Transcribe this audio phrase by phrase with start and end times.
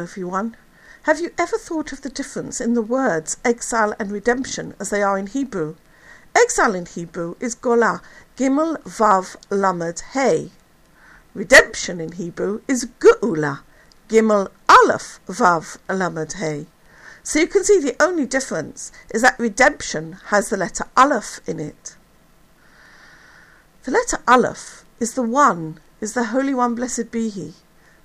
[0.00, 0.56] Everyone.
[1.02, 5.02] Have you ever thought of the difference in the words exile and redemption as they
[5.02, 5.76] are in Hebrew?
[6.34, 8.00] Exile in Hebrew is gola,
[8.34, 10.52] gimel vav lamed hey.
[11.34, 13.60] Redemption in Hebrew is geula,
[14.08, 16.66] gimel aleph vav lamed hey.
[17.22, 21.60] So you can see the only difference is that redemption has the letter aleph in
[21.60, 21.96] it.
[23.82, 27.52] The letter aleph is the one, is the Holy One, blessed be He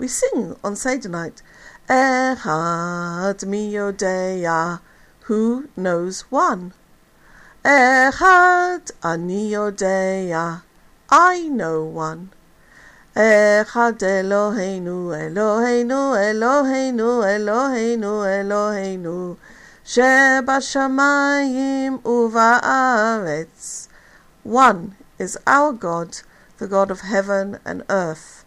[0.00, 1.42] we sing on Seder night,
[1.86, 4.80] Echad mi yodea, ah,
[5.24, 6.72] who knows one?
[7.62, 10.62] Echad ani ah yodeya, ah,
[11.10, 12.30] I know one.
[13.14, 19.36] Echad Eloheinu, Eloheinu, Eloheinu, Eloheinu, Eloheinu,
[19.84, 23.88] Shebashamayim uva'aretz.
[24.44, 26.22] One is our God,
[26.56, 28.39] the God of heaven and earth.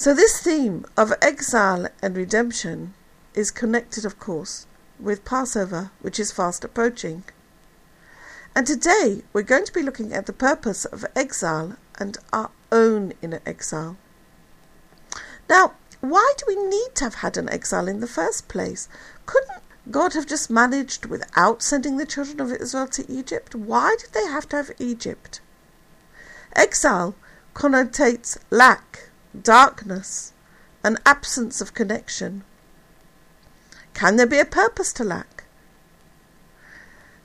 [0.00, 2.94] So, this theme of exile and redemption
[3.34, 4.68] is connected, of course,
[5.00, 7.24] with Passover, which is fast approaching.
[8.54, 13.12] And today we're going to be looking at the purpose of exile and our own
[13.22, 13.96] inner exile.
[15.50, 18.88] Now, why do we need to have had an exile in the first place?
[19.26, 23.56] Couldn't God have just managed without sending the children of Israel to Egypt?
[23.56, 25.40] Why did they have to have Egypt?
[26.54, 27.16] Exile
[27.52, 29.07] connotates lack,
[29.40, 30.32] darkness,
[30.84, 32.44] an absence of connection.
[33.94, 35.44] Can there be a purpose to lack?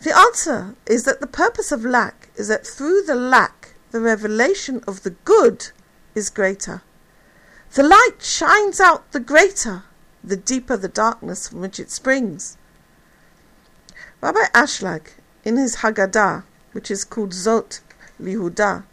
[0.02, 4.84] The answer is that the purpose of lack is that through the lack, the revelation
[4.88, 5.70] of the good
[6.16, 6.82] is greater.
[7.76, 9.84] The light shines out the greater,
[10.24, 12.58] the deeper the darkness from which it springs.
[14.20, 15.10] Rabbi Ashlag,
[15.44, 17.82] in his Haggadah, which is called Zot
[18.20, 18.84] Lihuda,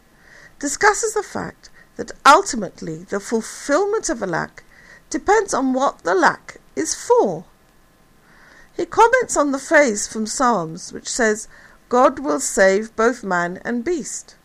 [0.59, 4.63] discusses the fact that ultimately the fulfillment of a lack
[5.09, 7.45] depends on what the lack is for.
[8.75, 11.47] He comments on the phrase from Psalms which says,
[11.89, 14.35] God will save both man and beast.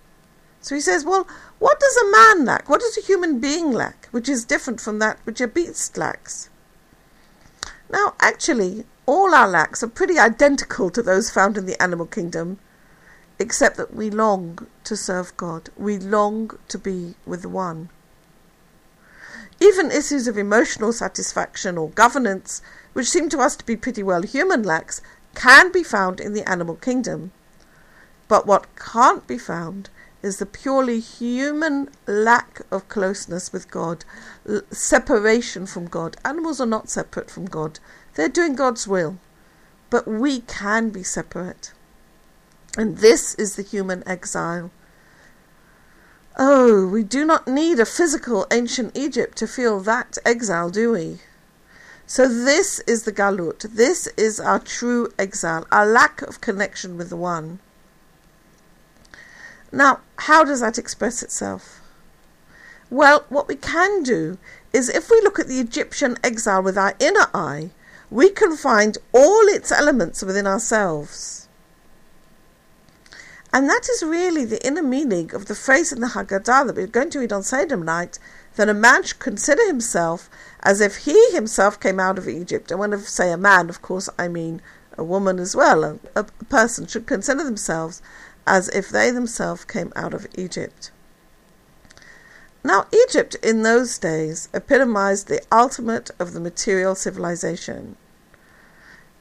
[0.60, 1.28] So he says, well,
[1.60, 2.68] what does a man lack?
[2.68, 6.50] What does a human being lack, which is different from that which a beast lacks?
[7.88, 12.58] Now, actually, all our lacks are pretty identical to those found in the animal kingdom,
[13.38, 15.70] except that we long to serve God.
[15.76, 17.90] We long to be with one.
[19.60, 24.22] Even issues of emotional satisfaction or governance, which seem to us to be pretty well
[24.22, 25.00] human lacks,
[25.34, 27.32] can be found in the animal kingdom.
[28.28, 29.90] But what can't be found
[30.22, 34.04] is the purely human lack of closeness with God,
[34.70, 36.16] separation from God.
[36.24, 37.78] Animals are not separate from God,
[38.14, 39.18] they're doing God's will.
[39.88, 41.72] But we can be separate.
[42.76, 44.70] And this is the human exile.
[46.38, 51.20] Oh, we do not need a physical ancient Egypt to feel that exile, do we?
[52.06, 53.62] So, this is the galut.
[53.62, 57.58] This is our true exile, our lack of connection with the One.
[59.72, 61.80] Now, how does that express itself?
[62.90, 64.38] Well, what we can do
[64.72, 67.70] is if we look at the Egyptian exile with our inner eye,
[68.10, 71.45] we can find all its elements within ourselves.
[73.56, 76.86] And that is really the inner meaning of the phrase in the Haggadah that we're
[76.86, 78.18] going to read on Seder night
[78.56, 80.28] that a man should consider himself
[80.62, 82.70] as if he himself came out of Egypt.
[82.70, 84.60] And when I say a man, of course, I mean
[84.98, 85.84] a woman as well.
[85.84, 88.02] A, a person should consider themselves
[88.46, 90.90] as if they themselves came out of Egypt.
[92.62, 97.96] Now, Egypt in those days epitomized the ultimate of the material civilization.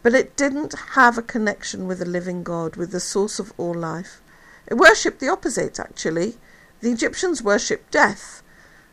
[0.04, 3.74] But it didn't have a connection with the living God, with the source of all
[3.74, 4.21] life.
[4.67, 6.38] It worshipped the opposite, actually.
[6.81, 8.41] The Egyptians worshipped death.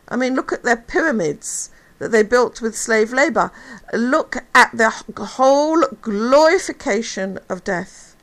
[0.07, 3.51] I mean, look at their pyramids that they built with slave labour.
[3.93, 8.15] Look at the whole glorification of death.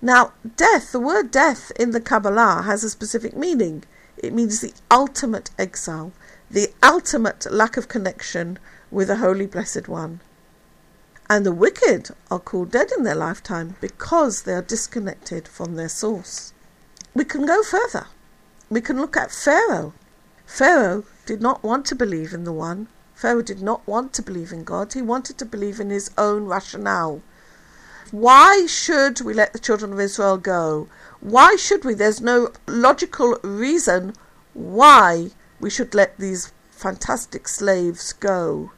[0.00, 3.84] Now, death, the word death in the Kabbalah has a specific meaning.
[4.16, 6.12] It means the ultimate exile,
[6.50, 8.58] the ultimate lack of connection
[8.90, 10.20] with the Holy Blessed One.
[11.34, 15.88] And the wicked are called dead in their lifetime because they are disconnected from their
[15.88, 16.52] source.
[17.14, 18.08] We can go further.
[18.68, 19.94] We can look at Pharaoh.
[20.44, 22.88] Pharaoh did not want to believe in the One.
[23.14, 24.92] Pharaoh did not want to believe in God.
[24.92, 27.22] He wanted to believe in his own rationale.
[28.10, 30.86] Why should we let the children of Israel go?
[31.20, 31.94] Why should we?
[31.94, 34.12] There's no logical reason
[34.52, 38.72] why we should let these fantastic slaves go.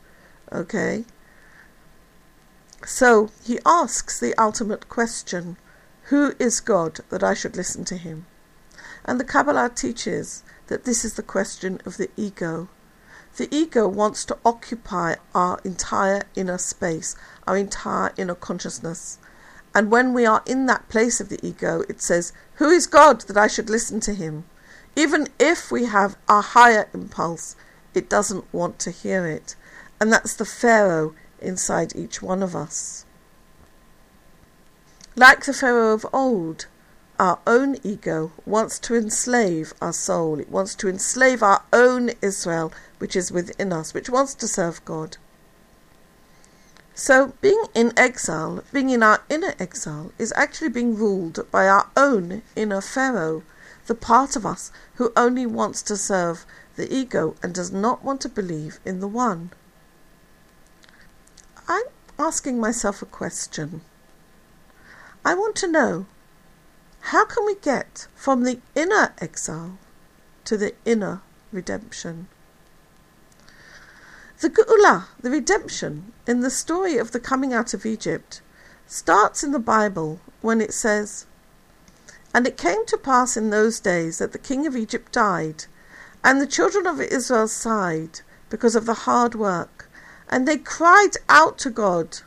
[0.52, 1.04] Okay?
[2.86, 5.56] So he asks the ultimate question
[6.04, 8.26] Who is God that I should listen to him?
[9.06, 12.68] And the Kabbalah teaches that this is the question of the ego.
[13.36, 17.16] the ego wants to occupy our entire inner space,
[17.46, 19.18] our entire inner consciousness.
[19.74, 23.22] And when we are in that place of the ego, it says, Who is God
[23.22, 24.44] that I should listen to him?
[24.94, 27.56] Even if we have a higher impulse,
[27.94, 29.56] it doesn't want to hear it.
[30.00, 31.14] And that's the Pharaoh
[31.44, 33.04] inside each one of us.
[35.16, 36.66] Like the Pharaoh of old,
[37.20, 40.40] our own ego wants to enslave our soul.
[40.40, 44.84] It wants to enslave our own Israel, which is within us, which wants to serve
[44.84, 45.16] God.
[46.96, 51.88] So, being in exile, being in our inner exile, is actually being ruled by our
[51.96, 53.42] own inner Pharaoh,
[53.86, 56.44] the part of us who only wants to serve
[56.76, 59.50] the ego and does not want to believe in the one.
[61.66, 61.86] I'm
[62.18, 63.80] asking myself a question.
[65.24, 66.06] I want to know
[67.08, 69.78] how can we get from the inner exile
[70.44, 71.22] to the inner
[71.52, 72.28] redemption?
[74.40, 78.42] The Geulah, the redemption, in the story of the coming out of Egypt,
[78.86, 81.24] starts in the Bible when it says,
[82.34, 85.64] And it came to pass in those days that the king of Egypt died,
[86.22, 88.20] and the children of Israel sighed
[88.50, 89.88] because of the hard work,
[90.34, 92.18] and they cried out to God.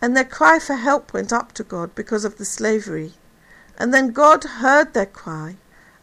[0.00, 3.12] And their cry for help went up to God because of the slavery.
[3.76, 5.56] And then God heard their cry,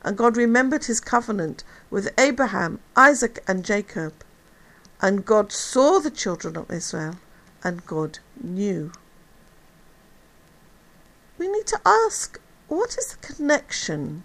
[0.04, 4.14] and God remembered his covenant with Abraham, Isaac, and Jacob.
[5.02, 7.16] And God saw the children of Israel,
[7.64, 8.92] and God knew.
[11.40, 14.24] We need to ask what is the connection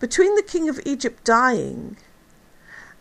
[0.00, 1.98] between the king of Egypt dying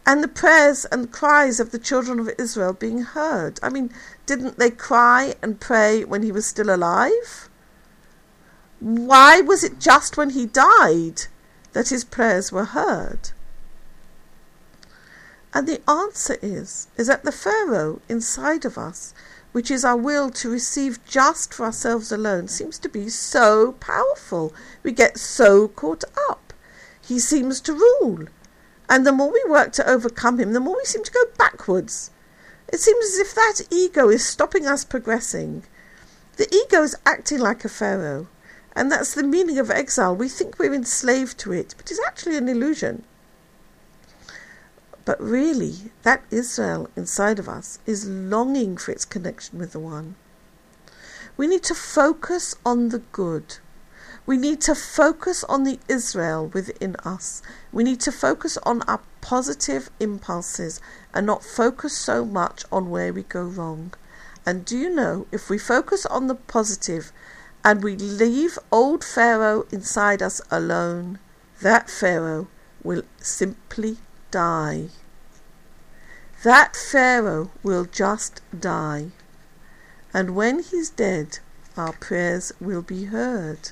[0.06, 3.60] and the prayers and cries of the children of Israel being heard?
[3.64, 3.92] I mean,
[4.26, 7.50] didn't they cry and pray when he was still alive?
[8.80, 11.28] Why was it just when he died
[11.72, 13.30] that his prayers were heard?
[15.54, 19.14] And the answer is, is that the Pharaoh inside of us,
[19.52, 24.54] which is our will to receive just for ourselves alone, seems to be so powerful.
[24.82, 26.54] We get so caught up.
[27.02, 28.26] He seems to rule.
[28.90, 32.12] And the more we work to overcome him, the more we seem to go backwards.
[32.68, 35.64] It seems as if that ego is stopping us progressing.
[36.38, 38.28] The ego is acting like a Pharaoh.
[38.76, 40.16] And that's the meaning of exile.
[40.16, 43.04] We think we're enslaved to it, but it's actually an illusion.
[45.06, 50.16] But really, that Israel inside of us is longing for its connection with the One.
[51.36, 53.58] We need to focus on the good.
[54.26, 57.42] We need to focus on the Israel within us.
[57.72, 60.80] We need to focus on our positive impulses
[61.14, 63.94] and not focus so much on where we go wrong.
[64.46, 67.12] And do you know, if we focus on the positive,
[67.66, 71.20] and we leave old Pharaoh inside us alone,
[71.62, 72.48] that Pharaoh
[72.84, 73.98] will simply
[74.32, 74.90] die.
[76.44, 79.12] That Pharaoh will just die.
[80.14, 81.40] And when he's dead,
[81.78, 83.72] our prayers will be heard.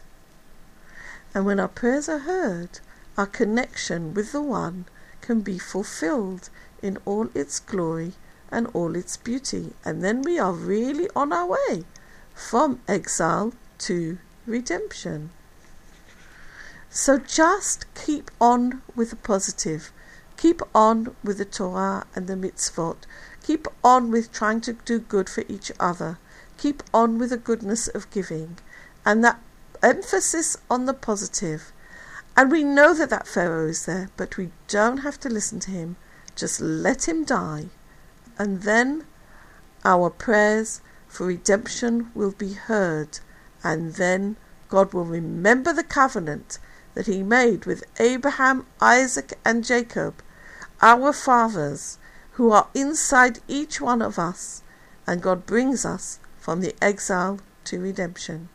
[1.34, 2.80] And when our prayers are heard,
[3.18, 4.86] our connection with the One
[5.22, 6.50] can be fulfilled
[6.82, 8.14] in all its glory
[8.52, 9.74] and all its beauty.
[9.86, 11.86] And then we are really on our way
[12.34, 15.32] from exile to redemption.
[16.90, 19.94] So just keep on with the positive.
[20.36, 22.98] Keep on with the Torah and the mitzvot.
[23.44, 26.18] Keep on with trying to do good for each other.
[26.58, 28.58] Keep on with the goodness of giving.
[29.06, 29.40] And that
[29.84, 31.72] emphasis on the positive.
[32.36, 35.72] And we know that that Pharaoh is there, but we don't have to listen to
[35.72, 35.98] him.
[36.36, 37.66] Just let him die.
[38.38, 39.06] And then
[39.84, 43.20] our prayers for redemption will be heard
[43.64, 44.38] and then
[44.70, 46.58] God will remember the covenant
[46.94, 50.22] that He made with Abraham, Isaac, and Jacob,
[50.82, 51.98] our fathers,
[52.34, 54.64] who are inside each one of us,
[55.06, 58.50] and God brings us from the exile to redemption.